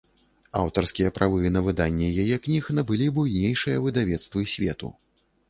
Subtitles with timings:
[0.61, 4.93] Аўтарскія правы на выданне яе кніг набылі буйнейшыя выдавецтвы свету.